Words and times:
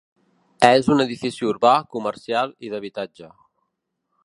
És 0.69 0.89
un 0.95 1.03
edifici 1.05 1.45
urbà, 1.51 1.75
comercial 1.97 2.57
i 2.69 2.73
d'habitatge. 2.73 3.31